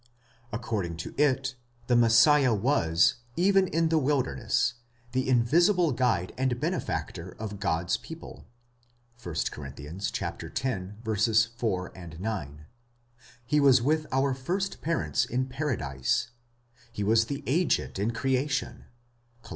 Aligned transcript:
Accord 0.51 0.87
ing 0.87 0.97
to 0.97 1.13
it, 1.15 1.53
the 1.85 1.95
Messiah 1.95 2.55
was, 2.55 3.17
even 3.35 3.67
in 3.67 3.89
the 3.89 3.99
wilderness, 3.99 4.73
the 5.11 5.29
invisible 5.29 5.91
guide 5.91 6.33
and. 6.39 6.59
benefactor 6.59 7.35
of 7.37 7.59
God's 7.59 7.97
people 7.97 8.47
(1 9.21 9.35
Cor. 9.51 9.67
x. 9.71 11.45
4, 11.55 11.91
9) 11.95 12.27
;8 12.27 12.59
he 13.45 13.59
was 13.59 13.79
with 13.83 14.07
our 14.11 14.33
first 14.33 14.81
parents. 14.81 15.23
in 15.25 15.45
Paradise;® 15.45 16.31
he 16.91 17.03
was 17.03 17.25
the 17.25 17.43
agent 17.45 17.99
in 17.99 18.09
creation 18.09 18.85
(Col. 19.43 19.49